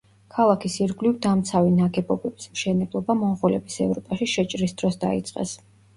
[0.35, 5.55] ქალაქის ირგვლივ დამცავი ნაგებობების მშენებლობა მონღოლების ევროპაში შეჭრის დროს დაიწყეს.